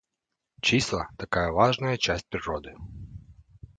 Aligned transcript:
Числа, 0.61 1.09
такая 1.15 1.51
важная 1.51 1.95
часть 1.97 2.27
природы! 2.29 2.75